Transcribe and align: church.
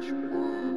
church. 0.00 0.67